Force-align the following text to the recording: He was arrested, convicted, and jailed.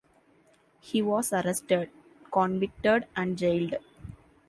He 0.79 0.99
was 1.03 1.31
arrested, 1.31 1.91
convicted, 2.31 3.05
and 3.15 3.37
jailed. 3.37 3.75